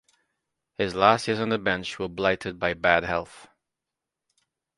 [0.79, 3.47] His last years on the bench were blighted by bad health.